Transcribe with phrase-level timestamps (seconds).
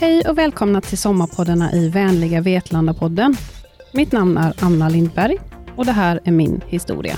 [0.00, 3.36] Hej och välkomna till sommarpoddarna i vänliga Vetlanda-podden.
[3.92, 5.38] Mitt namn är Anna Lindberg
[5.76, 7.16] och det här är min historia.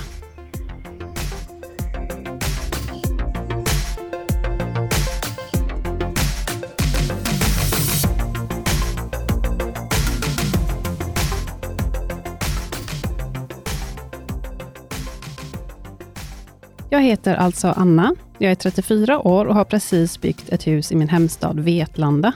[16.89, 18.15] Jag heter alltså Anna.
[18.37, 22.33] Jag är 34 år och har precis byggt ett hus i min hemstad Vetlanda.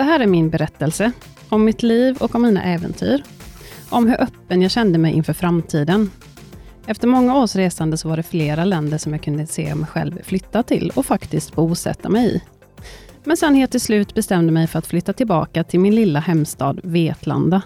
[0.00, 1.12] Det här är min berättelse
[1.48, 3.22] om mitt liv och om mina äventyr.
[3.90, 6.10] Om hur öppen jag kände mig inför framtiden.
[6.86, 10.22] Efter många års resande så var det flera länder som jag kunde se mig själv
[10.22, 12.42] flytta till och faktiskt bosätta mig i.
[13.24, 16.80] Men sen helt till slut bestämde mig för att flytta tillbaka till min lilla hemstad
[16.84, 17.62] Vetlanda.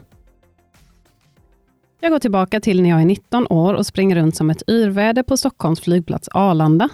[2.01, 5.23] Jag går tillbaka till när jag är 19 år och springer runt som ett yrväder
[5.23, 6.89] på Stockholms flygplats Arlanda.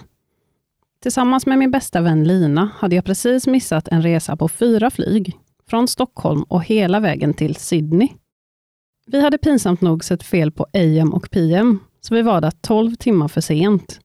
[1.01, 5.37] Tillsammans med min bästa vän Lina hade jag precis missat en resa på fyra flyg,
[5.69, 8.09] från Stockholm och hela vägen till Sydney.
[9.07, 12.95] Vi hade pinsamt nog sett fel på AM och PM, så vi var där 12
[12.95, 13.99] timmar för sent.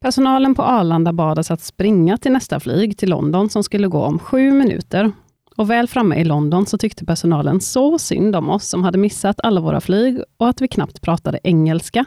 [0.00, 4.04] Personalen på Arlanda bad oss att springa till nästa flyg till London som skulle gå
[4.04, 5.12] om sju minuter.
[5.56, 9.40] Och väl framme i London så tyckte personalen så synd om oss som hade missat
[9.42, 12.04] alla våra flyg och att vi knappt pratade engelska.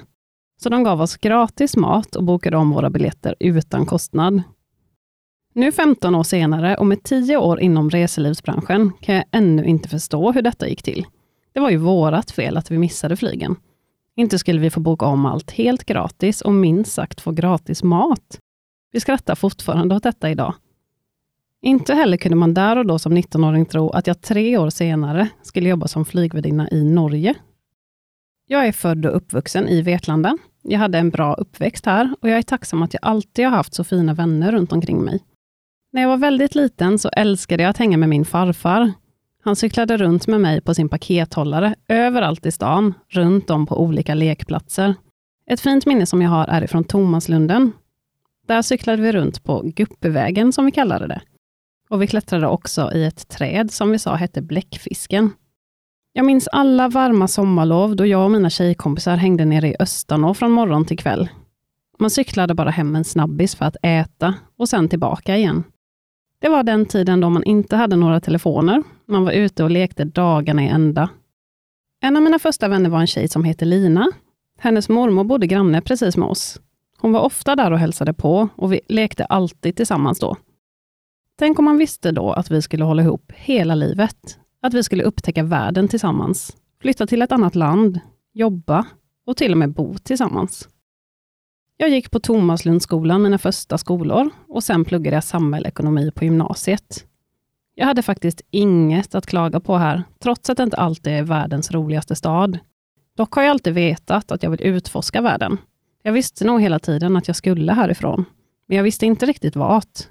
[0.63, 4.41] Så de gav oss gratis mat och bokade om våra biljetter utan kostnad.
[5.53, 10.31] Nu 15 år senare och med 10 år inom reselivsbranschen kan jag ännu inte förstå
[10.31, 11.05] hur detta gick till.
[11.53, 13.55] Det var ju vårat fel att vi missade flygen.
[14.15, 18.39] Inte skulle vi få boka om allt helt gratis och minst sagt få gratis mat.
[18.91, 20.53] Vi skrattar fortfarande åt detta idag.
[21.61, 25.29] Inte heller kunde man där och då som 19-åring tro att jag tre år senare
[25.41, 27.35] skulle jobba som flygvärdinna i Norge.
[28.47, 30.37] Jag är född och uppvuxen i Vetlanda.
[30.63, 33.73] Jag hade en bra uppväxt här och jag är tacksam att jag alltid har haft
[33.73, 35.23] så fina vänner runt omkring mig.
[35.91, 38.93] När jag var väldigt liten så älskade jag att hänga med min farfar.
[39.43, 44.13] Han cyklade runt med mig på sin pakethållare överallt i stan, runt om på olika
[44.13, 44.95] lekplatser.
[45.49, 47.71] Ett fint minne som jag har är ifrån Tomaslunden.
[48.47, 51.21] Där cyklade vi runt på Guppevägen, som vi kallade det.
[51.89, 55.31] Och vi klättrade också i ett träd som vi sa hette Bläckfisken.
[56.15, 60.51] Jag minns alla varma sommarlov då jag och mina tjejkompisar hängde nere i Östanå från
[60.51, 61.29] morgon till kväll.
[61.99, 65.63] Man cyklade bara hem en snabbis för att äta och sen tillbaka igen.
[66.39, 68.83] Det var den tiden då man inte hade några telefoner.
[69.05, 71.09] Man var ute och lekte dagarna i ända.
[72.01, 74.11] En av mina första vänner var en tjej som heter Lina.
[74.59, 76.59] Hennes mormor bodde granne precis med oss.
[76.99, 80.37] Hon var ofta där och hälsade på och vi lekte alltid tillsammans då.
[81.39, 84.39] Tänk om man visste då att vi skulle hålla ihop hela livet.
[84.63, 87.99] Att vi skulle upptäcka världen tillsammans, flytta till ett annat land,
[88.33, 88.85] jobba
[89.25, 90.69] och till och med bo tillsammans.
[91.77, 97.05] Jag gick på Tomaslundsskolan mina första skolår och sen pluggade jag samhällsekonomi på gymnasiet.
[97.75, 101.71] Jag hade faktiskt inget att klaga på här, trots att det inte alltid är världens
[101.71, 102.59] roligaste stad.
[103.17, 105.57] Dock har jag alltid vetat att jag vill utforska världen.
[106.03, 108.25] Jag visste nog hela tiden att jag skulle härifrån,
[108.67, 110.07] men jag visste inte riktigt vart.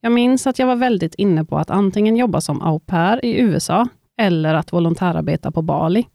[0.00, 3.40] Jag minns att jag var väldigt inne på att antingen jobba som au pair i
[3.40, 3.88] USA
[4.20, 6.06] eller att volontärarbeta på Bali.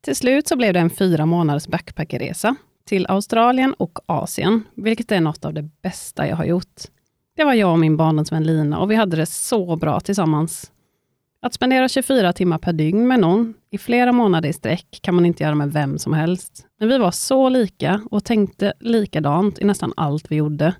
[0.00, 5.20] Till slut så blev det en fyra månaders backpackerresa till Australien och Asien, vilket är
[5.20, 6.80] något av det bästa jag har gjort.
[7.36, 10.72] Det var jag och min barndomsvän Lina och vi hade det så bra tillsammans.
[11.42, 15.26] Att spendera 24 timmar per dygn med någon i flera månader i sträck kan man
[15.26, 16.66] inte göra med vem som helst.
[16.78, 20.74] Men vi var så lika och tänkte likadant i nästan allt vi gjorde.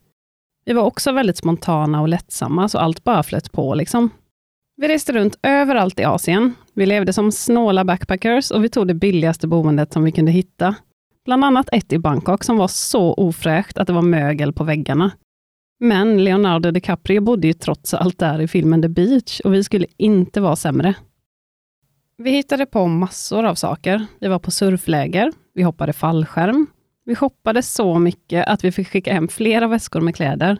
[0.71, 3.75] Vi var också väldigt spontana och lättsamma, så allt bara flöt på.
[3.75, 4.11] Liksom.
[4.77, 6.55] Vi reste runt överallt i Asien.
[6.75, 10.75] Vi levde som snåla backpackers och vi tog det billigaste boendet som vi kunde hitta.
[11.25, 15.11] Bland annat ett i Bangkok som var så ofräscht att det var mögel på väggarna.
[15.81, 19.87] Men Leonardo DiCaprio bodde ju trots allt där i filmen The Beach och vi skulle
[19.97, 20.95] inte vara sämre.
[22.17, 24.07] Vi hittade på massor av saker.
[24.21, 26.67] Vi var på surfläger, vi hoppade fallskärm,
[27.11, 30.59] vi shoppade så mycket att vi fick skicka hem flera väskor med kläder.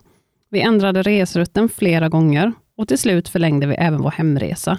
[0.51, 4.79] Vi ändrade resrutten flera gånger och till slut förlängde vi även vår hemresa.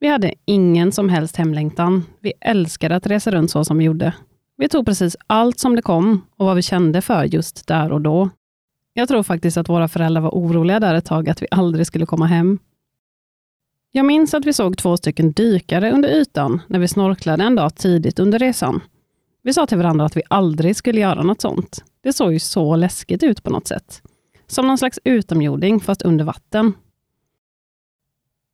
[0.00, 2.04] Vi hade ingen som helst hemlängtan.
[2.20, 4.14] Vi älskade att resa runt så som vi gjorde.
[4.56, 8.00] Vi tog precis allt som det kom och vad vi kände för just där och
[8.00, 8.30] då.
[8.92, 12.06] Jag tror faktiskt att våra föräldrar var oroliga där ett tag att vi aldrig skulle
[12.06, 12.58] komma hem.
[13.92, 17.74] Jag minns att vi såg två stycken dykare under ytan när vi snorklade en dag
[17.74, 18.80] tidigt under resan.
[19.42, 21.84] Vi sa till varandra att vi aldrig skulle göra något sånt.
[22.02, 24.02] Det såg ju så läskigt ut på något sätt.
[24.46, 26.72] Som någon slags utomjording, fast under vatten.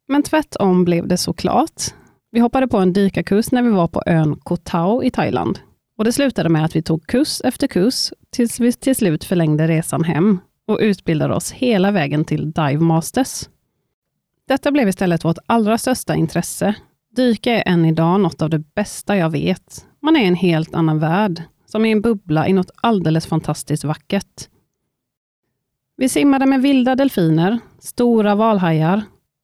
[0.08, 1.82] Men tvärtom blev det såklart.
[2.30, 5.58] Vi hoppade på en dykarkurs när vi var på ön Koh Tao i Thailand.
[5.96, 9.68] Och Det slutade med att vi tog kurs efter kurs, tills vi till slut förlängde
[9.68, 13.48] resan hem och utbildade oss hela vägen till Dive Masters.
[14.48, 16.74] Detta blev istället vårt allra största intresse.
[17.16, 19.87] Dyka är än idag något av det bästa jag vet.
[20.00, 23.84] Man är i en helt annan värld, som i en bubbla i något alldeles fantastiskt
[23.84, 24.48] vackert.
[25.96, 29.02] Vi simmade med vilda delfiner, stora valhajar,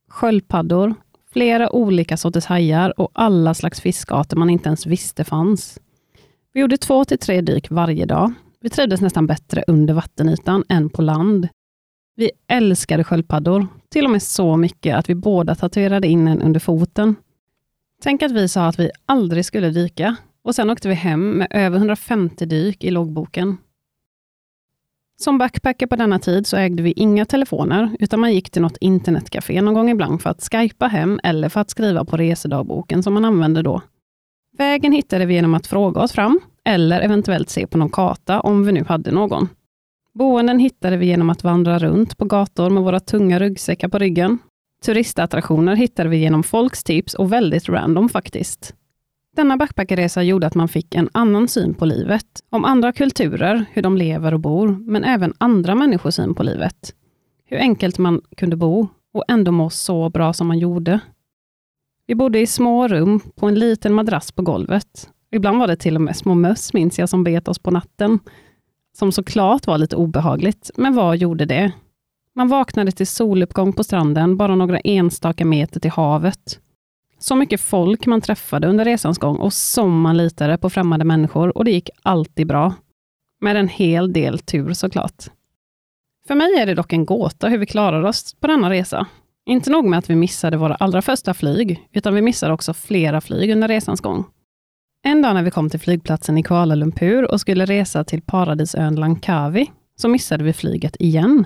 [0.08, 0.94] sköldpaddor,
[1.32, 5.78] flera olika sorters hajar och alla slags fiskarter man inte ens visste fanns.
[6.52, 8.32] Vi gjorde två till tre dyk varje dag.
[8.60, 11.48] Vi trivdes nästan bättre under vattenytan än på land.
[12.16, 16.60] Vi älskade sköldpaddor, till och med så mycket att vi båda tatuerade in en under
[16.60, 17.16] foten.
[18.02, 21.49] Tänk att vi sa att vi aldrig skulle dyka och sen åkte vi hem med
[21.50, 23.56] över 150 dyk i loggboken.
[25.17, 28.76] Som backpacker på denna tid så ägde vi inga telefoner, utan man gick till något
[28.81, 33.14] internetcafé någon gång ibland för att skypa hem eller för att skriva på resedagboken som
[33.14, 33.82] man använde då.
[34.58, 38.67] Vägen hittade vi genom att fråga oss fram, eller eventuellt se på någon karta om
[38.67, 39.49] vi nu hade någon.
[40.14, 44.38] Boenden hittade vi genom att vandra runt på gator med våra tunga ryggsäckar på ryggen.
[44.85, 48.75] Turistattraktioner hittade vi genom folks tips och väldigt random faktiskt.
[49.34, 53.82] Denna backpackerresa gjorde att man fick en annan syn på livet, om andra kulturer, hur
[53.82, 56.94] de lever och bor, men även andra människors syn på livet.
[57.44, 61.00] Hur enkelt man kunde bo och ändå må så bra som man gjorde.
[62.06, 65.08] Vi bodde i små rum på en liten madrass på golvet.
[65.31, 68.19] Ibland var det till och med små möss, minns jag, som bet oss på natten.
[68.96, 71.72] Som såklart var lite obehagligt, men vad gjorde det?
[72.34, 76.60] Man vaknade till soluppgång på stranden, bara några enstaka meter till havet.
[77.24, 81.58] Så mycket folk man träffade under resans gång och som man litade på främmande människor
[81.58, 82.74] och det gick alltid bra.
[83.40, 85.24] Med en hel del tur såklart.
[86.26, 89.06] För mig är det dock en gåta hur vi klarade oss på denna resa.
[89.46, 93.20] Inte nog med att vi missade våra allra första flyg, utan vi missade också flera
[93.20, 94.24] flyg under resans gång.
[95.04, 98.94] En dag när vi kom till flygplatsen i Kuala Lumpur och skulle resa till paradisön
[98.94, 101.44] Langkawi, så missade vi flyget igen.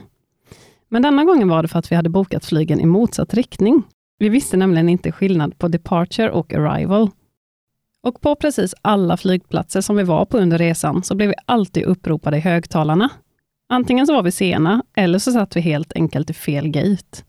[0.88, 3.82] Men denna gången var det för att vi hade bokat flygen i motsatt riktning.
[4.19, 7.11] Vi visste nämligen inte skillnad på departure och arrival.
[8.03, 11.85] Och på precis alla flygplatser som vi var på under resan så blev vi alltid
[11.85, 13.11] uppropade i högtalarna.
[13.69, 17.25] Antingen så var vi sena, eller så satt vi helt enkelt i fel gate.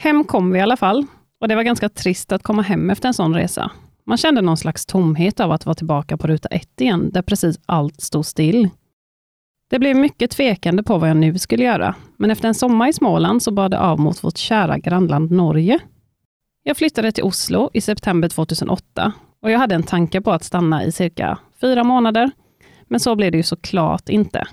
[0.00, 1.06] Hem kom vi i alla fall,
[1.40, 3.70] och det var ganska trist att komma hem efter en sån resa.
[4.04, 7.60] Man kände någon slags tomhet av att vara tillbaka på ruta ett igen, där precis
[7.66, 8.68] allt stod still.
[9.72, 12.92] Det blev mycket tvekande på vad jag nu skulle göra, men efter en sommar i
[12.92, 15.78] Småland så bad det av mot vårt kära grannland Norge.
[16.62, 20.84] Jag flyttade till Oslo i september 2008 och jag hade en tanke på att stanna
[20.84, 22.30] i cirka fyra månader,
[22.88, 24.46] men så blev det ju såklart inte.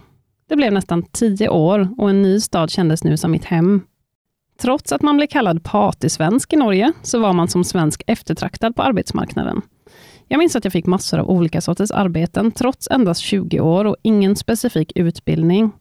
[0.49, 3.81] Det blev nästan tio år och en ny stad kändes nu som mitt hem.
[4.61, 8.81] Trots att man blev kallad partysvensk i Norge, så var man som svensk eftertraktad på
[8.81, 9.61] arbetsmarknaden.
[10.31, 13.95] Jag minns att jag fick massor av olika sorters arbeten, trots endast 20 år och
[14.01, 15.71] ingen specifik utbildning.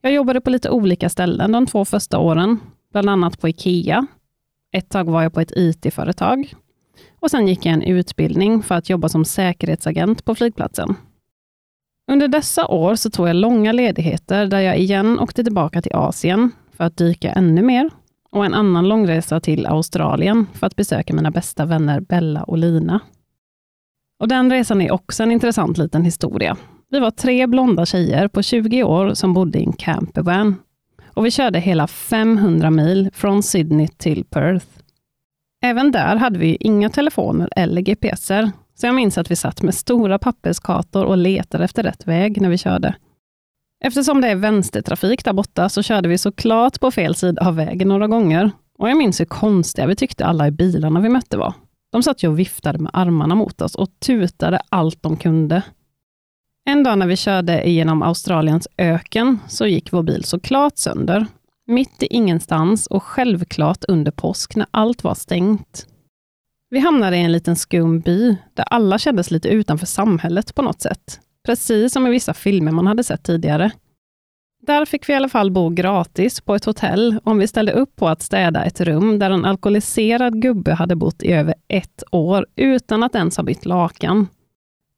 [0.00, 2.60] Jag jobbade på lite olika ställen de två första åren,
[2.92, 4.06] bland annat på IKEA.
[4.72, 6.54] Ett tag var jag på ett IT-företag.
[7.20, 10.94] Och sen gick jag en utbildning för att jobba som säkerhetsagent på flygplatsen.
[12.10, 16.50] Under dessa år så tog jag långa ledigheter där jag igen åkte tillbaka till Asien
[16.72, 17.90] för att dyka ännu mer
[18.30, 23.00] och en annan långresa till Australien för att besöka mina bästa vänner Bella och Lina.
[24.20, 26.56] Och Den resan är också en intressant liten historia.
[26.90, 30.56] Vi var tre blonda tjejer på 20 år som bodde i en campervan.
[31.14, 34.66] Och vi körde hela 500 mil från Sydney till Perth.
[35.64, 39.74] Även där hade vi inga telefoner eller GPSer, så jag minns att vi satt med
[39.74, 42.94] stora papperskartor och letade efter rätt väg när vi körde.
[43.84, 47.88] Eftersom det är vänstertrafik där borta så körde vi såklart på fel sida av vägen
[47.88, 48.50] några gånger.
[48.78, 51.54] Och jag minns hur konstiga vi tyckte alla i bilarna vi mötte var.
[51.92, 55.62] De satt ju och viftade med armarna mot oss och tutade allt de kunde.
[56.64, 61.26] En dag när vi körde genom Australiens öken så gick vår bil såklart sönder.
[61.66, 65.86] Mitt i ingenstans och självklart under påsk när allt var stängt.
[66.70, 70.80] Vi hamnade i en liten skum by där alla kändes lite utanför samhället på något
[70.80, 71.20] sätt.
[71.46, 73.70] Precis som i vissa filmer man hade sett tidigare.
[74.68, 77.96] Där fick vi i alla fall bo gratis på ett hotell om vi ställde upp
[77.96, 82.46] på att städa ett rum där en alkoholiserad gubbe hade bott i över ett år
[82.56, 84.26] utan att ens ha bytt lakan.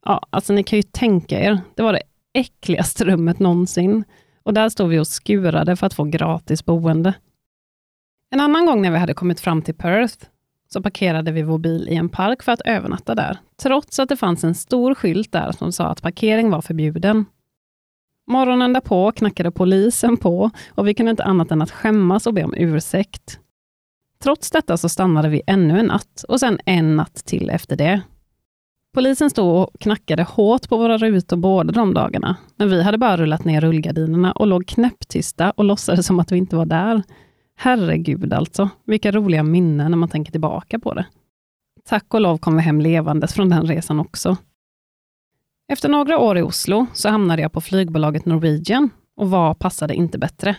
[0.04, 2.02] Ja, alltså ni kan ju tänka er, det var det
[2.34, 4.04] äckligaste rummet någonsin.
[4.42, 7.14] Och där stod vi och skurade för att få gratis boende.
[8.30, 10.26] En annan gång när vi hade kommit fram till Perth
[10.68, 14.16] så parkerade vi vår bil i en park för att övernatta där, trots att det
[14.16, 17.24] fanns en stor skylt där som sa att parkering var förbjuden.
[18.30, 22.44] Morgonen därpå knackade polisen på och vi kunde inte annat än att skämmas och be
[22.44, 23.38] om ursäkt.
[24.22, 28.00] Trots detta så stannade vi ännu en natt och sen en natt till efter det.
[28.94, 33.16] Polisen stod och knackade hårt på våra rutor båda de dagarna, men vi hade bara
[33.16, 37.02] rullat ner rullgardinerna och låg knäpptysta och låtsades som att vi inte var där.
[37.56, 41.06] Herregud alltså, vilka roliga minnen när man tänker tillbaka på det.
[41.88, 44.36] Tack och lov kom vi hem levandes från den resan också.
[45.70, 50.18] Efter några år i Oslo så hamnade jag på flygbolaget Norwegian och vad passade inte
[50.18, 50.56] bättre?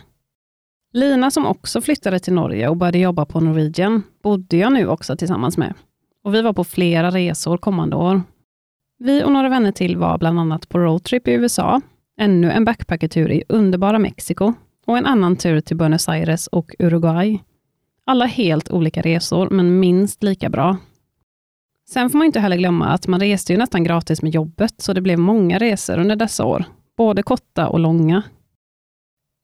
[0.94, 5.18] Lina som också flyttade till Norge och började jobba på Norwegian bodde jag nu också
[5.18, 5.74] tillsammans med.
[6.24, 8.22] Och vi var på flera resor kommande år.
[9.00, 11.82] Vi och några vänner till var bland annat på roadtrip i USA,
[12.20, 14.54] ännu en backpackertur i underbara Mexiko
[14.86, 17.40] och en annan tur till Buenos Aires och Uruguay.
[18.06, 20.78] Alla helt olika resor, men minst lika bra.
[21.94, 24.94] Sen får man inte heller glömma att man reste ju nästan gratis med jobbet, så
[24.94, 26.66] det blev många resor under dessa år,
[26.98, 28.24] både korta och långa.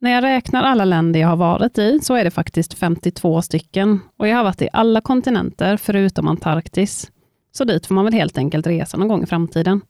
[0.02, 4.00] När jag räknar alla länder jag har varit i, så är det faktiskt 52 stycken,
[4.18, 7.12] och jag har varit i alla kontinenter förutom Antarktis.
[7.52, 9.82] Så dit får man väl helt enkelt resa någon gång i framtiden.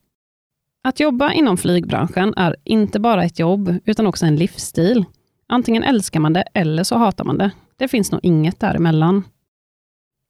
[0.84, 5.06] Att jobba inom flygbranschen är inte bara ett jobb, utan också en livsstil.
[5.48, 7.52] Antingen älskar man det eller så hatar man det.
[7.78, 9.24] Det finns nog inget däremellan.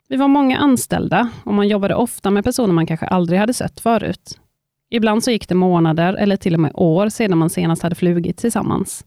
[0.10, 3.80] Vi var många anställda och man jobbade ofta med personer man kanske aldrig hade sett
[3.80, 4.40] förut.
[4.90, 8.38] Ibland så gick det månader eller till och med år sedan man senast hade flugit
[8.38, 9.06] tillsammans.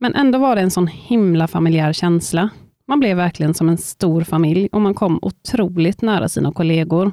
[0.00, 2.50] Men ändå var det en sån himla familjär känsla.
[2.86, 7.12] Man blev verkligen som en stor familj och man kom otroligt nära sina kollegor.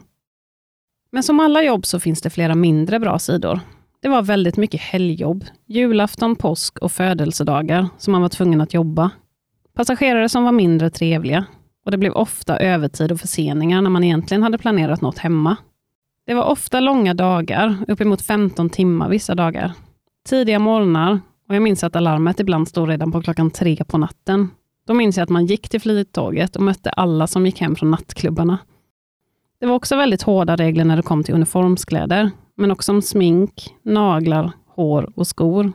[1.11, 3.59] Men som alla jobb så finns det flera mindre bra sidor.
[4.01, 9.11] Det var väldigt mycket helgjobb, julafton, påsk och födelsedagar som man var tvungen att jobba.
[9.73, 11.45] Passagerare som var mindre trevliga
[11.89, 15.57] och det blev ofta övertid och förseningar när man egentligen hade planerat något hemma.
[16.25, 19.73] Det var ofta långa dagar, uppemot 15 timmar vissa dagar.
[20.29, 24.49] Tidiga morgnar och jag minns att alarmet ibland stod redan på klockan tre på natten.
[24.87, 27.91] Då minns jag att man gick till flyttåget och mötte alla som gick hem från
[27.91, 28.57] nattklubbarna.
[29.59, 33.75] Det var också väldigt hårda regler när det kom till uniformskläder, men också om smink,
[33.83, 35.71] naglar, hår och skor.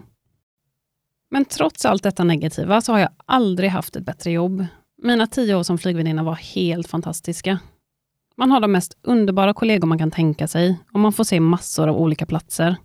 [1.31, 4.67] Men trots allt detta negativa så har jag aldrig haft ett bättre jobb.
[5.07, 7.59] Mina tio år som flygvärdinna var helt fantastiska.
[8.37, 11.89] Man har de mest underbara kollegor man kan tänka sig och man får se massor
[11.89, 12.77] av olika platser.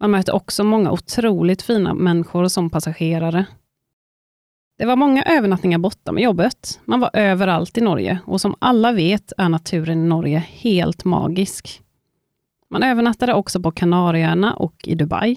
[0.00, 3.46] Man möter också många otroligt fina människor som passagerare.
[4.78, 6.80] Det var många övernattningar borta med jobbet.
[6.84, 11.82] Man var överallt i Norge och som alla vet är naturen i Norge helt magisk.
[12.70, 15.36] Man övernattade också på Kanarieöarna och i Dubai.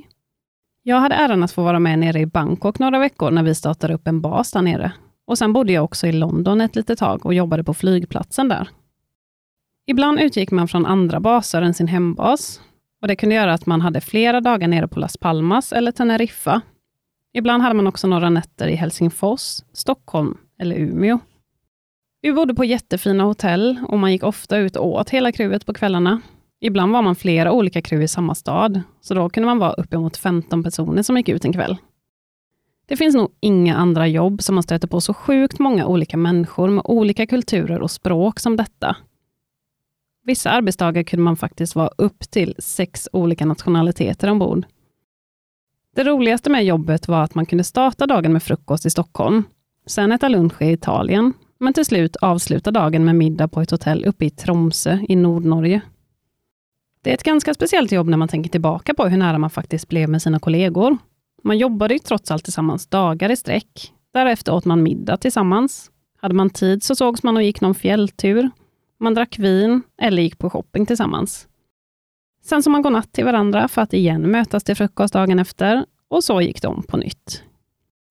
[0.83, 3.93] Jag hade äran att få vara med nere i Bangkok några veckor när vi startade
[3.93, 4.91] upp en bas där nere.
[5.27, 8.69] Och sen bodde jag också i London ett litet tag och jobbade på flygplatsen där.
[9.87, 12.61] Ibland utgick man från andra baser än sin hembas.
[13.01, 16.61] Och Det kunde göra att man hade flera dagar nere på Las Palmas eller Teneriffa.
[17.33, 19.41] Ibland hade man också några nätter i Helsingfors,
[19.73, 21.19] Stockholm eller Umeå.
[22.21, 25.73] Vi bodde på jättefina hotell och man gick ofta ut och åt hela kruvet på
[25.73, 26.21] kvällarna.
[26.61, 30.17] Ibland var man flera olika kru i samma stad, så då kunde man vara uppemot
[30.17, 31.77] 15 personer som gick ut en kväll.
[32.87, 36.69] Det finns nog inga andra jobb som man stöter på så sjukt många olika människor
[36.69, 38.95] med olika kulturer och språk som detta.
[40.23, 44.65] Vissa arbetsdagar kunde man faktiskt vara upp till sex olika nationaliteter ombord.
[45.95, 49.43] Det roligaste med jobbet var att man kunde starta dagen med frukost i Stockholm,
[49.85, 54.05] sen äta lunch i Italien, men till slut avsluta dagen med middag på ett hotell
[54.05, 55.81] uppe i Tromsö i Nordnorge.
[57.01, 59.87] Det är ett ganska speciellt jobb när man tänker tillbaka på hur nära man faktiskt
[59.87, 60.97] blev med sina kollegor.
[61.47, 63.93] Man jobbade ju trots allt tillsammans dagar i sträck.
[64.13, 65.91] Därefter åt man middag tillsammans.
[66.21, 68.49] Hade man tid så sågs man och gick någon fjälltur.
[68.99, 71.47] Man drack vin eller gick på shopping tillsammans.
[72.43, 76.23] Sen så man godnatt till varandra för att igen mötas till frukost dagen efter och
[76.23, 77.43] så gick de på nytt.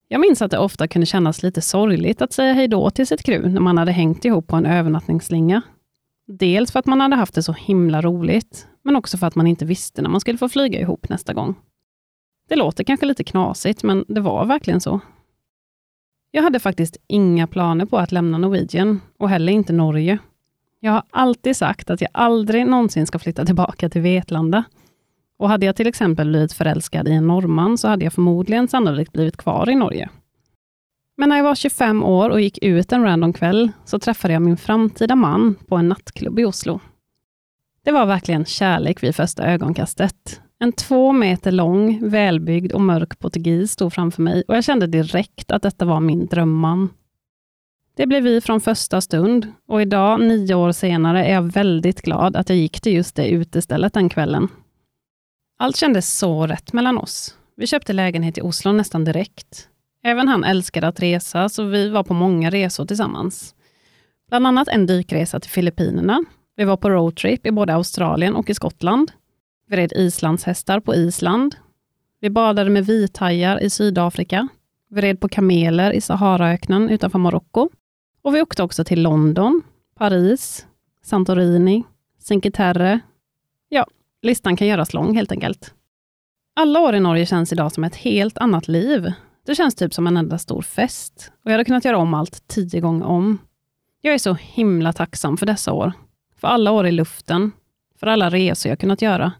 [0.07, 3.23] Jag minns att det ofta kunde kännas lite sorgligt att säga hej då till sitt
[3.23, 5.61] crew när man hade hängt ihop på en övernattningsslinga.
[6.27, 9.47] Dels för att man hade haft det så himla roligt, men också för att man
[9.47, 11.55] inte visste när man skulle få flyga ihop nästa gång.
[12.47, 14.99] Det låter kanske lite knasigt, men det var verkligen så.
[16.31, 20.17] Jag hade faktiskt inga planer på att lämna Norwegian och heller inte Norge.
[20.79, 24.63] Jag har alltid sagt att jag aldrig någonsin ska flytta tillbaka till Vetlanda.
[25.37, 29.13] Och hade jag till exempel blivit förälskad i en norrman så hade jag förmodligen sannolikt
[29.13, 30.09] blivit kvar i Norge.
[31.17, 34.41] Men när jag var 25 år och gick ut en random kväll så träffade jag
[34.41, 36.79] min framtida man på en nattklubb i Oslo.
[37.83, 40.41] Det var verkligen kärlek vid första ögonkastet.
[40.59, 45.51] En två meter lång, välbyggd och mörk portugis stod framför mig och jag kände direkt
[45.51, 46.89] att detta var min drömman.
[47.95, 52.35] Det blev vi från första stund och idag, nio år senare, är jag väldigt glad
[52.35, 54.47] att jag gick till just det utestället den kvällen.
[55.59, 57.37] Allt kändes så rätt mellan oss.
[57.55, 59.67] Vi köpte lägenhet i Oslo nästan direkt.
[60.03, 63.55] Även han älskade att resa, så vi var på många resor tillsammans.
[64.29, 66.23] Bland annat en dykresa till Filippinerna.
[66.55, 69.11] Vi var på roadtrip i både Australien och i Skottland.
[69.69, 71.55] Vi red islandshästar på Island.
[72.19, 74.47] Vi badade med vithajar i Sydafrika.
[74.89, 77.69] Vi red på kameler i Saharaöknen utanför Marocko.
[78.21, 79.61] Och vi åkte också till London,
[79.95, 80.65] Paris,
[81.03, 81.83] Santorini,
[82.19, 82.99] Cinque Terre.
[83.69, 83.85] Ja,
[84.21, 85.73] listan kan göras lång helt enkelt.
[86.55, 89.13] Alla år i Norge känns idag som ett helt annat liv.
[89.45, 91.31] Det känns typ som en enda stor fest.
[91.43, 93.37] Och jag hade kunnat göra om allt tio gånger om.
[94.01, 95.93] Jag är så himla tacksam för dessa år.
[96.35, 97.51] För alla år i luften.
[97.99, 99.33] För alla resor jag kunnat göra.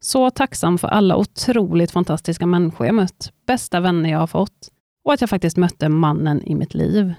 [0.00, 3.32] Så tacksam för alla otroligt fantastiska människor jag mött.
[3.46, 4.68] Bästa vänner jag har fått.
[5.04, 7.14] Och att jag faktiskt mötte mannen i mitt liv.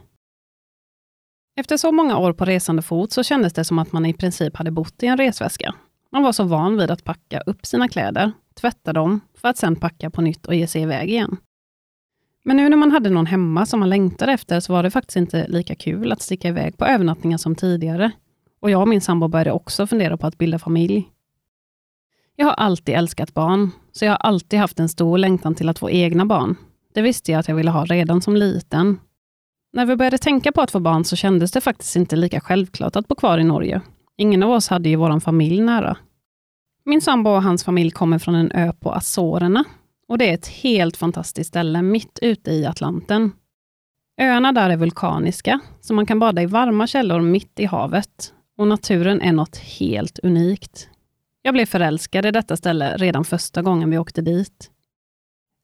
[1.55, 4.57] Efter så många år på resande fot så kändes det som att man i princip
[4.57, 5.75] hade bott i en resväska.
[6.11, 9.75] Man var så van vid att packa upp sina kläder, tvätta dem, för att sen
[9.75, 11.37] packa på nytt och ge sig iväg igen.
[12.43, 15.17] Men nu när man hade någon hemma som man längtade efter, så var det faktiskt
[15.17, 18.11] inte lika kul att sticka iväg på övernattningar som tidigare.
[18.59, 21.09] Och jag och min sambo började också fundera på att bilda familj.
[22.35, 25.79] Jag har alltid älskat barn, så jag har alltid haft en stor längtan till att
[25.79, 26.55] få egna barn.
[26.93, 28.99] Det visste jag att jag ville ha redan som liten.
[29.73, 32.95] När vi började tänka på att få barn så kändes det faktiskt inte lika självklart
[32.95, 33.81] att bo kvar i Norge.
[34.17, 35.97] Ingen av oss hade ju vår familj nära.
[36.85, 39.63] Min sambo och hans familj kommer från en ö på Azorerna.
[40.07, 43.31] Och det är ett helt fantastiskt ställe mitt ute i Atlanten.
[44.21, 48.33] Öarna där är vulkaniska, så man kan bada i varma källor mitt i havet.
[48.57, 50.89] Och naturen är något helt unikt.
[51.41, 54.71] Jag blev förälskad i detta ställe redan första gången vi åkte dit.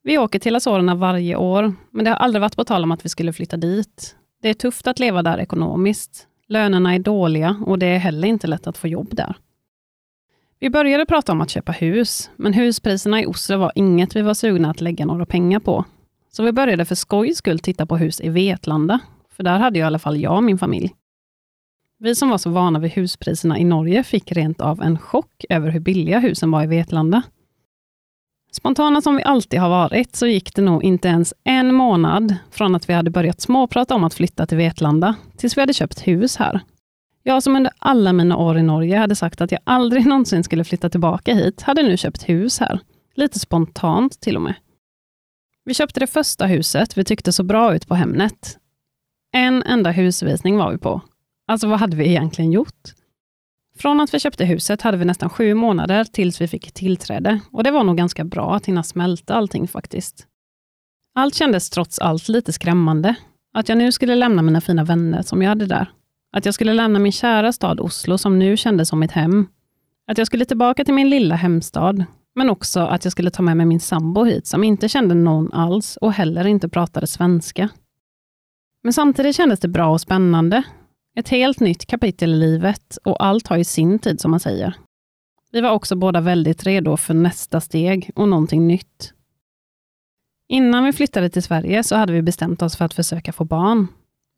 [0.03, 3.05] Vi åker till Azorerna varje år, men det har aldrig varit på tal om att
[3.05, 4.15] vi skulle flytta dit.
[4.41, 6.27] Det är tufft att leva där ekonomiskt.
[6.47, 9.35] Lönerna är dåliga och det är heller inte lätt att få jobb där.
[10.59, 14.33] Vi började prata om att köpa hus, men huspriserna i Oslo var inget vi var
[14.33, 15.85] sugna att lägga några pengar på.
[16.31, 18.99] Så vi började för skojs skull titta på hus i Vetlanda,
[19.31, 20.93] för där hade ju i alla fall jag och min familj.
[21.99, 25.69] Vi som var så vana vid huspriserna i Norge fick rent av en chock över
[25.69, 27.21] hur billiga husen var i Vetlanda.
[28.51, 32.75] Spontana som vi alltid har varit, så gick det nog inte ens en månad från
[32.75, 36.37] att vi hade börjat småprata om att flytta till Vetlanda, tills vi hade köpt hus
[36.37, 36.61] här.
[37.23, 40.63] Jag som under alla mina år i Norge hade sagt att jag aldrig någonsin skulle
[40.63, 42.79] flytta tillbaka hit, hade nu köpt hus här.
[43.15, 44.55] Lite spontant till och med.
[45.65, 48.57] Vi köpte det första huset vi tyckte så bra ut på Hemnet.
[49.33, 51.01] En enda husvisning var vi på.
[51.47, 52.93] Alltså vad hade vi egentligen gjort?
[53.77, 57.63] Från att vi köpte huset hade vi nästan sju månader tills vi fick tillträde och
[57.63, 60.27] det var nog ganska bra att hinna smälta allting faktiskt.
[61.15, 63.15] Allt kändes trots allt lite skrämmande.
[63.53, 65.91] Att jag nu skulle lämna mina fina vänner som jag hade där.
[66.31, 69.47] Att jag skulle lämna min kära stad Oslo som nu kändes som mitt hem.
[70.07, 72.05] Att jag skulle tillbaka till min lilla hemstad,
[72.35, 75.53] men också att jag skulle ta med mig min sambo hit som inte kände någon
[75.53, 77.69] alls och heller inte pratade svenska.
[78.83, 80.63] Men samtidigt kändes det bra och spännande
[81.17, 84.75] ett helt nytt kapitel i livet och allt har ju sin tid som man säger.
[85.51, 89.13] Vi var också båda väldigt redo för nästa steg och någonting nytt.
[90.49, 93.87] Innan vi flyttade till Sverige så hade vi bestämt oss för att försöka få barn.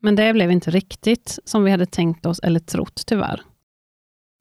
[0.02, 3.42] Men det blev inte riktigt som vi hade tänkt oss eller trott tyvärr.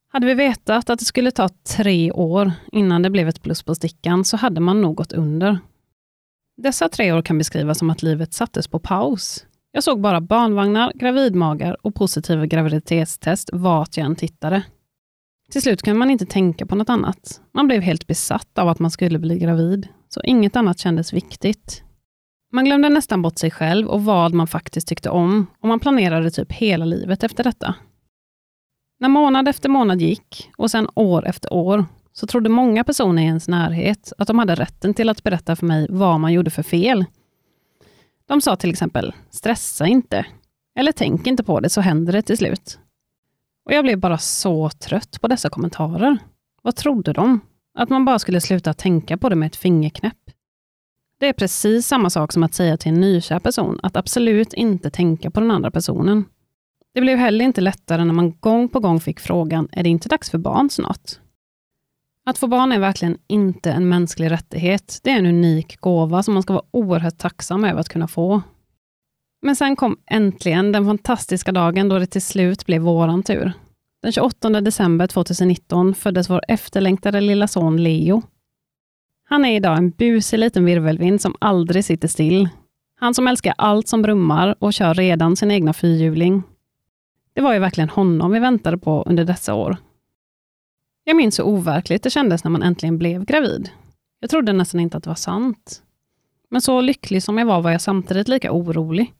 [0.09, 3.75] Hade vi vetat att det skulle ta tre år innan det blev ett plus på
[3.75, 5.59] stickan så hade man nog gått under.
[6.57, 9.47] Dessa tre år kan beskrivas som att livet sattes på paus.
[9.73, 14.63] Jag såg bara barnvagnar, gravidmagar och positiva graviditetstest vart jag än tittade.
[15.51, 17.41] Till slut kunde man inte tänka på något annat.
[17.55, 21.83] Man blev helt besatt av att man skulle bli gravid, så inget annat kändes viktigt.
[22.53, 26.31] Man glömde nästan bort sig själv och vad man faktiskt tyckte om och man planerade
[26.31, 27.75] typ hela livet efter detta.
[29.01, 33.27] När månad efter månad gick och sen år efter år så trodde många personer i
[33.27, 36.63] ens närhet att de hade rätten till att berätta för mig vad man gjorde för
[36.63, 37.05] fel
[38.29, 40.27] de sa till exempel, stressa inte.
[40.79, 42.79] Eller tänk inte på det så händer det till slut.
[43.65, 46.19] Och Jag blev bara så trött på dessa kommentarer.
[46.63, 47.41] Vad trodde de?
[47.75, 50.31] Att man bara skulle sluta tänka på det med ett fingerknäpp?
[51.21, 54.91] Det är precis samma sak som att säga till en nykär person att absolut inte
[54.91, 56.25] tänka på den andra personen.
[56.95, 60.09] Det blev heller inte lättare när man gång på gång fick frågan, är det inte
[60.09, 61.19] dags för barn snart?
[62.29, 65.01] Att få barn är verkligen inte en mänsklig rättighet.
[65.03, 68.43] Det är en unik gåva som man ska vara oerhört tacksam över att kunna få.
[69.43, 73.53] Men sen kom äntligen den fantastiska dagen då det till slut blev våran tur.
[74.03, 78.23] Den 28 december 2019 föddes vår efterlängtade lilla son Leo.
[79.29, 82.49] Han är idag en busig liten virvelvind som aldrig sitter still.
[83.01, 86.43] Han som älskar allt som brummar och kör redan sin egna fyrhjuling.
[87.35, 89.77] Det var ju verkligen honom vi väntade på under dessa år
[91.09, 93.71] jag minns hur overkligt det kändes när man äntligen blev gravid.
[94.21, 95.83] Jag trodde nästan inte att det var sant.
[96.51, 99.13] Men så lycklig som jag var, var jag samtidigt lika orolig.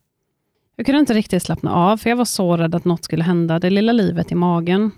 [0.77, 3.59] Jag kunde inte riktigt slappna av, för jag var så rädd att något skulle hända
[3.59, 4.91] det lilla livet i magen.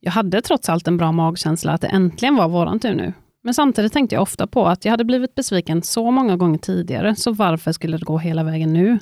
[0.00, 3.12] Jag hade trots allt en bra magkänsla att det äntligen var våran tur nu.
[3.42, 7.16] Men samtidigt tänkte jag ofta på att jag hade blivit besviken så många gånger tidigare,
[7.16, 8.98] så varför skulle det gå hela vägen nu?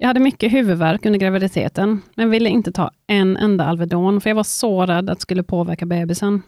[0.00, 4.34] Jag hade mycket huvudvärk under graviditeten, men ville inte ta en enda Alvedon, för jag
[4.34, 6.42] var så rädd att det skulle påverka bebisen.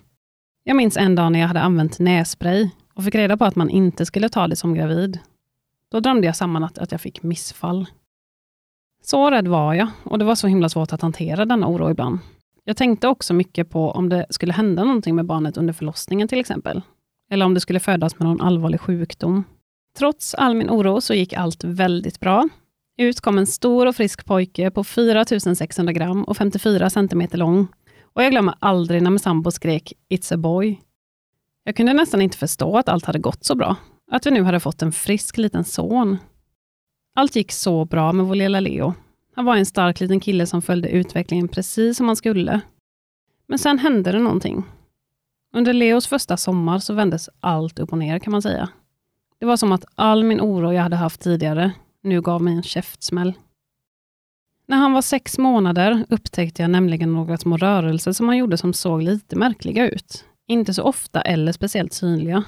[0.65, 3.71] Jag minns en dag när jag hade använt nässpray och fick reda på att man
[3.71, 5.19] inte skulle ta det som gravid.
[5.91, 7.87] Då drömde jag samma natt att jag fick missfall.
[9.03, 12.19] Så rädd var jag och det var så himla svårt att hantera denna oro ibland.
[12.65, 16.41] Jag tänkte också mycket på om det skulle hända någonting med barnet under förlossningen till
[16.41, 16.83] exempel.
[17.31, 19.45] Eller om det skulle födas med någon allvarlig sjukdom.
[19.99, 22.49] Trots all min oro så gick allt väldigt bra.
[23.01, 27.69] Ut kom en stor och frisk pojke på 4600 gram och 54 centimeter lång.
[28.03, 30.81] Och jag glömmer aldrig när min sambo skrek ”It's a boy”.
[31.65, 33.77] Jag kunde nästan inte förstå att allt hade gått så bra.
[34.11, 36.17] Att vi nu hade fått en frisk liten son.
[37.15, 38.95] Allt gick så bra med vår lilla Leo.
[39.35, 42.61] Han var en stark liten kille som följde utvecklingen precis som han skulle.
[43.47, 44.65] Men sen hände det någonting.
[45.55, 48.69] Under Leos första sommar så vändes allt upp och ner kan man säga.
[49.39, 52.63] Det var som att all min oro jag hade haft tidigare nu gav mig en
[52.63, 53.35] käftsmäll.
[54.67, 58.73] När han var sex månader upptäckte jag nämligen några små rörelser som han gjorde som
[58.73, 60.25] såg lite märkliga ut.
[60.47, 62.45] Inte så ofta eller speciellt synliga.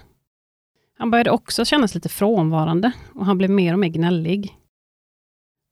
[0.98, 4.56] Han började också kännas lite frånvarande och han blev mer och mer gnällig.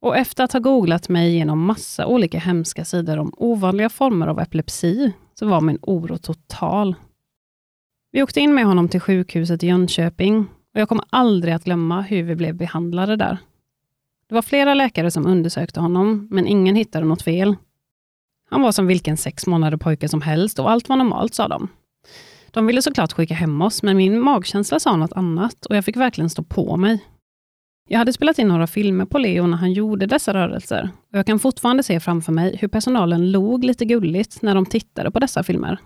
[0.01, 4.39] Och efter att ha googlat mig igenom massa olika hemska sidor om ovanliga former av
[4.39, 6.95] epilepsi, så var min oro total.
[8.11, 10.39] Vi åkte in med honom till sjukhuset i Jönköping
[10.73, 13.37] och jag kommer aldrig att glömma hur vi blev behandlade där.
[14.31, 17.55] Det var flera läkare som undersökte honom, men ingen hittade något fel.
[18.49, 21.67] Han var som vilken sex månader pojke som helst och allt var normalt, sa de.
[22.51, 25.97] De ville såklart skicka hem oss, men min magkänsla sa något annat och jag fick
[25.97, 27.05] verkligen stå på mig.
[27.89, 31.25] Jag hade spelat in några filmer på Leo när han gjorde dessa rörelser och jag
[31.25, 35.43] kan fortfarande se framför mig hur personalen log lite gulligt när de tittade på dessa
[35.43, 35.77] filmer.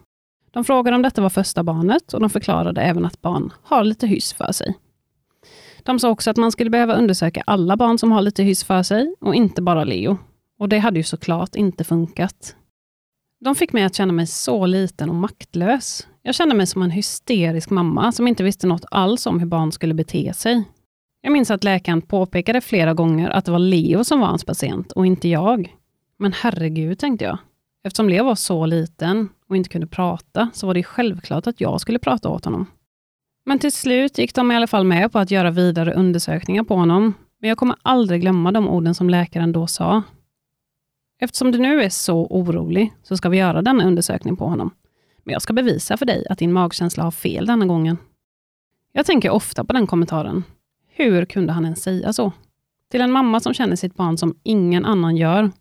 [0.51, 4.08] De frågade om detta var första barnet och de förklarade även att barn har lite
[4.08, 4.75] hyss för sig.
[5.86, 8.84] De sa också att man skulle behöva undersöka alla barn som har lite hyss för
[8.84, 10.17] sig och inte bara Leo.
[10.60, 12.56] Och det hade ju såklart inte funkat.
[13.39, 16.08] De fick mig att känna mig så liten och maktlös.
[16.21, 19.71] Jag kände mig som en hysterisk mamma som inte visste något alls om hur barn
[19.71, 20.63] skulle bete sig.
[21.21, 24.91] Jag minns att läkaren påpekade flera gånger att det var Leo som var hans patient
[24.91, 25.76] och inte jag.
[26.17, 27.38] Men herregud, tänkte jag.
[27.84, 31.82] Eftersom Leo var så liten och inte kunde prata, så var det självklart att jag
[31.82, 32.67] skulle prata åt honom.
[33.45, 36.75] Men till slut gick de i alla fall med på att göra vidare undersökningar på
[36.75, 37.13] honom.
[37.39, 40.03] Men jag kommer aldrig glömma de orden som läkaren då sa.
[41.19, 44.71] Eftersom du nu är så orolig, så ska vi göra denna undersökning på honom.
[45.23, 47.97] Men jag ska bevisa för dig att din magkänsla har fel denna gången.
[48.91, 50.43] Jag tänker ofta på den kommentaren.
[50.88, 52.31] Hur kunde han ens säga så?
[52.91, 55.51] Till en mamma som känner sitt barn som ingen annan gör.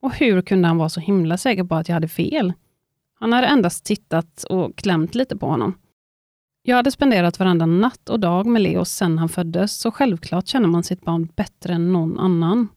[0.00, 2.52] Och hur kunde han vara så himla säker på att jag hade fel?
[3.14, 5.74] Han hade endast tittat och klämt lite på honom.
[6.64, 10.68] Jag hade spenderat varenda natt och dag med Leo sedan han föddes, så självklart känner
[10.68, 12.68] man sitt barn bättre än någon annan.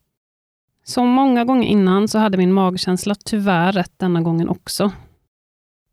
[0.84, 4.92] Så många gånger innan så hade min magkänsla tyvärr rätt denna gången också.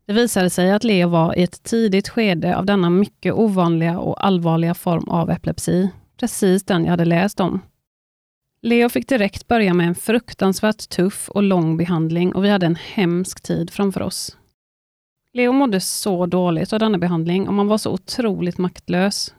[0.05, 4.25] Det visade sig att Leo var i ett tidigt skede av denna mycket ovanliga och
[4.25, 7.61] allvarliga form av epilepsi, precis den jag hade läst om.
[8.61, 12.75] Leo fick direkt börja med en fruktansvärt tuff och lång behandling och vi hade en
[12.75, 14.37] hemsk tid framför oss.
[15.33, 19.33] Leo mådde så dåligt av denna behandling och man var så otroligt maktlös.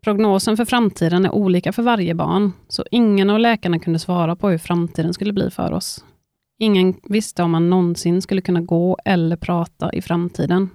[0.00, 4.48] Prognosen för framtiden är olika för varje barn, så ingen av läkarna kunde svara på
[4.48, 6.04] hur framtiden skulle bli för oss.
[6.58, 10.70] Ingen visste om man någonsin skulle kunna gå eller prata i framtiden.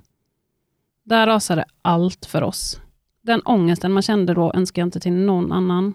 [1.03, 2.81] Där rasade allt för oss.
[3.21, 5.93] Den ångesten man kände då önskar jag inte till någon annan.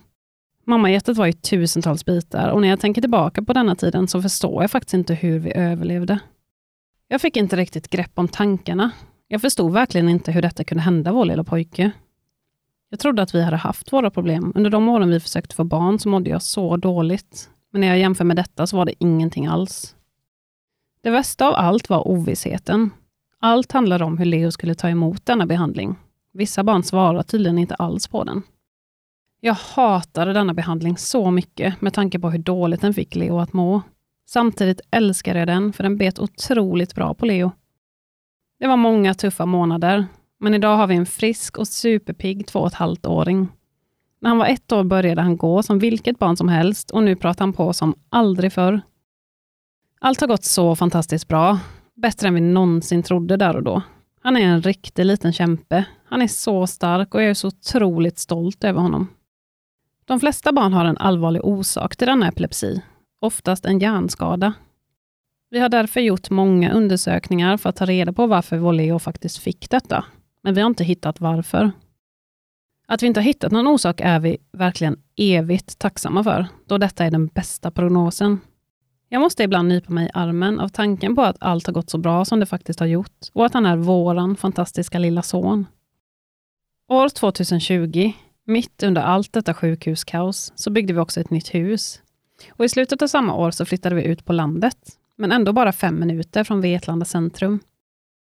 [0.64, 4.62] Mammahjärtat var i tusentals bitar och när jag tänker tillbaka på denna tiden så förstår
[4.62, 6.20] jag faktiskt inte hur vi överlevde.
[7.12, 8.90] Jag fick inte riktigt grepp om tankarna.
[9.29, 11.90] Jag förstod verkligen inte hur detta kunde hända vår lilla pojke.
[12.90, 14.53] Jag trodde att vi hade haft våra problem.
[14.55, 17.51] Under de åren vi försökte få barn så mådde jag så dåligt.
[17.73, 19.96] Men när jag jämför med detta så var det ingenting alls.
[21.03, 22.90] Det värsta av allt var ovissheten.
[23.40, 25.96] Allt handlade om hur Leo skulle ta emot denna behandling.
[26.33, 28.42] Vissa barn svarade tydligen inte alls på den.
[29.40, 33.53] Jag hatade denna behandling så mycket med tanke på hur dåligt den fick Leo att
[33.53, 33.83] må.
[34.32, 37.52] Samtidigt älskade jag den, för den bet otroligt bra på Leo.
[38.58, 40.06] Det var många tuffa månader,
[40.40, 43.48] men idag har vi en frisk och superpigg två och ett halvt åring.
[44.20, 47.16] När han var ett år började han gå som vilket barn som helst och nu
[47.16, 48.80] pratar han på som aldrig förr.
[50.00, 51.58] Allt har gått så fantastiskt bra.
[51.96, 53.82] Bättre än vi någonsin trodde där och då.
[54.20, 55.84] Han är en riktig liten kämpe.
[56.04, 59.08] Han är så stark och jag är så otroligt stolt över honom.
[60.04, 62.82] De flesta barn har en allvarlig orsak till denna epilepsi,
[63.20, 64.52] oftast en hjärnskada.
[65.50, 69.70] Vi har därför gjort många undersökningar för att ta reda på varför Voleo faktiskt fick
[69.70, 70.04] detta.
[70.42, 71.72] men vi har inte hittat varför.
[72.88, 77.04] Att vi inte har hittat någon orsak är vi verkligen evigt tacksamma för, då detta
[77.04, 78.40] är den bästa prognosen.
[79.09, 81.98] Jag måste ibland nypa mig i armen av tanken på att allt har gått så
[81.98, 85.66] bra som det faktiskt har gjort och att han är våran fantastiska lilla son.
[86.88, 88.12] År 2020,
[88.46, 92.02] mitt under allt detta sjukhuskaos, så byggde vi också ett nytt hus.
[92.50, 94.76] Och I slutet av samma år så flyttade vi ut på landet,
[95.16, 97.61] men ändå bara fem minuter från Vetlanda centrum.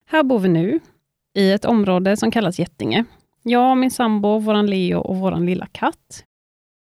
[0.06, 0.80] Här bor vi nu,
[1.34, 3.06] i ett område som kallas Jättinge.
[3.43, 6.24] Jag, min sambo, vår Leo och vår lilla katt.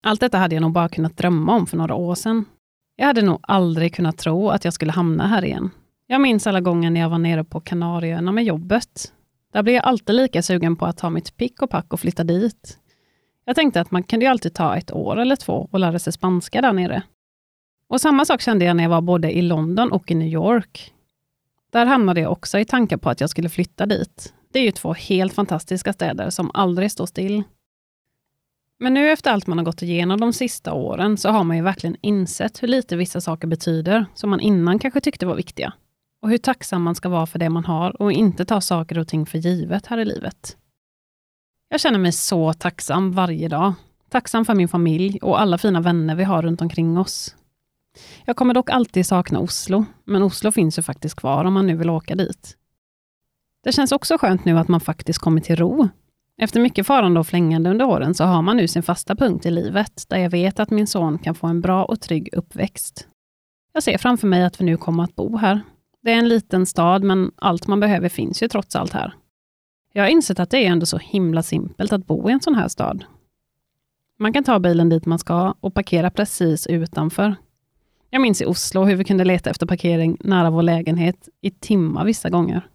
[0.02, 2.44] Allt detta hade jag nog bara kunnat drömma om för några år sedan.
[2.96, 5.70] Jag hade nog aldrig kunnat tro att jag skulle hamna här igen.
[6.06, 9.12] Jag minns alla gånger när jag var nere på Kanarieöarna med jobbet.
[9.52, 12.24] Där blev jag alltid lika sugen på att ta mitt pick och pack och flytta
[12.24, 12.78] dit.
[13.50, 16.12] Jag tänkte att man kunde ju alltid ta ett år eller två och lära sig
[16.12, 17.02] spanska där nere.
[17.88, 20.92] Och samma sak kände jag när jag var både i London och i New York.
[21.70, 24.34] Där hamnade jag också i tankar på att jag skulle flytta dit.
[24.52, 27.42] Det är ju två helt fantastiska städer som aldrig står still.
[28.78, 31.62] Men nu efter allt man har gått igenom de sista åren så har man ju
[31.62, 35.72] verkligen insett hur lite vissa saker betyder som man innan kanske tyckte var viktiga.
[36.22, 39.08] Och hur tacksam man ska vara för det man har och inte ta saker och
[39.08, 40.56] ting för givet här i livet.
[41.72, 43.72] Jag känner mig så tacksam varje dag.
[44.08, 47.36] Tacksam för min familj och alla fina vänner vi har runt omkring oss.
[48.24, 51.76] Jag kommer dock alltid sakna Oslo, men Oslo finns ju faktiskt kvar om man nu
[51.76, 52.56] vill åka dit.
[53.64, 55.88] Det känns också skönt nu att man faktiskt kommer till ro.
[56.38, 59.50] Efter mycket farande och flängande under åren så har man nu sin fasta punkt i
[59.50, 63.08] livet, där jag vet att min son kan få en bra och trygg uppväxt.
[63.72, 65.60] Jag ser framför mig att vi nu kommer att bo här.
[66.02, 69.14] Det är en liten stad, men allt man behöver finns ju trots allt här.
[69.92, 72.54] Jag har insett att det är ändå så himla simpelt att bo i en sån
[72.54, 73.04] här stad.
[74.18, 77.34] Man kan ta bilen dit man ska och parkera precis utanför.
[78.10, 82.04] Jag minns i Oslo hur vi kunde leta efter parkering nära vår lägenhet i timmar
[82.04, 82.68] vissa gånger.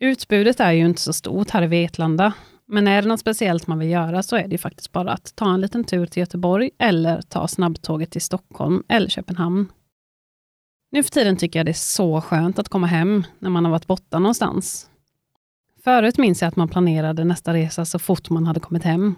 [0.00, 2.32] Utbudet är ju inte så stort här i Vetlanda,
[2.66, 5.54] men är det något speciellt man vill göra så är det faktiskt bara att ta
[5.54, 9.72] en liten tur till Göteborg eller ta snabbtåget till Stockholm eller Köpenhamn.
[10.90, 13.72] Nu för tiden tycker jag det är så skönt att komma hem när man har
[13.72, 14.90] varit borta någonstans.
[15.88, 19.14] Förut minns jag att man planerade nästa resa så fort man hade kommit hem.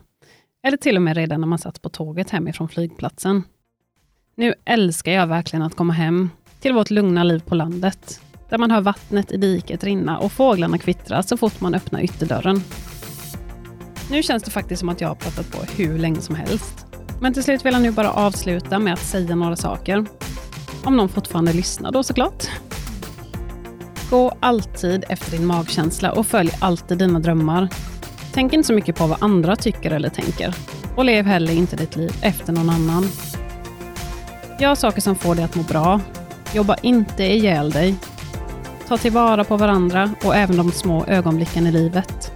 [0.67, 3.43] Eller till och med redan när man satt på tåget hemifrån flygplatsen.
[4.37, 6.31] Nu älskar jag verkligen att komma hem
[6.61, 10.79] till vårt lugna liv på landet där man hör vattnet i diket rinna och fåglarna
[10.79, 12.63] kvittra så fort man öppnar ytterdörren.
[14.11, 16.87] Nu känns det faktiskt som att jag har pratat på hur länge som helst.
[17.21, 20.07] Men till slut vill jag nu bara avsluta med att säga några saker.
[20.85, 22.49] Om någon fortfarande lyssnar då såklart.
[24.11, 27.69] Gå alltid efter din magkänsla och följ alltid dina drömmar.
[28.33, 30.55] Tänk inte så mycket på vad andra tycker eller tänker.
[30.97, 33.09] Och lev heller inte ditt liv efter någon annan.
[34.61, 36.01] Gör saker som får dig att må bra.
[36.55, 37.95] Jobba inte ihjäl dig
[38.91, 42.33] Ta tillvara på varandra och även de små ögonblicken i livet.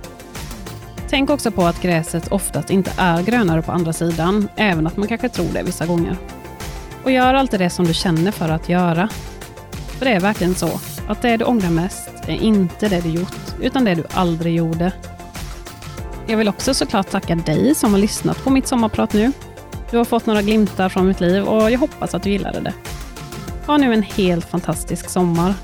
[1.08, 5.08] Tänk också på att gräset oftast inte är grönare på andra sidan, även att man
[5.08, 6.16] kanske tror det vissa gånger.
[7.04, 9.08] Och gör alltid det som du känner för att göra.
[9.70, 10.68] För det är verkligen så,
[11.08, 14.92] att det du ångrar mest är inte det du gjort, utan det du aldrig gjorde.
[16.26, 19.32] Jag vill också såklart tacka dig som har lyssnat på mitt sommarprat nu.
[19.90, 22.74] Du har fått några glimtar från mitt liv och jag hoppas att du gillade det.
[23.66, 25.54] Ha nu en helt fantastisk sommar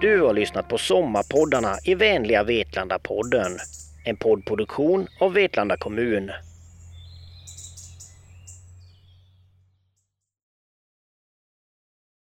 [0.00, 3.56] Du har lyssnat på Sommarpoddarna i vänliga Vetlanda-podden.
[4.04, 6.30] En poddproduktion av Vetlanda kommun.